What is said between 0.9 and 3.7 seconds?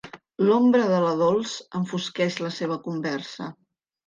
de la Dols enfosqueix la seva conversa.